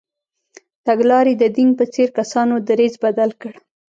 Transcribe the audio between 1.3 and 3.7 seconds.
د دینګ په څېر کسانو دریځ بدل کړ.